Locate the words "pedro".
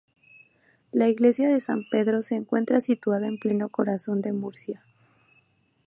1.91-2.23